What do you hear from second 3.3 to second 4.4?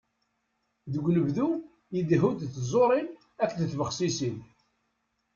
akked tbexsisin.